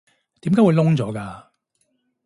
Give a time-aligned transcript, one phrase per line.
[0.39, 1.49] 點解會燶咗㗎？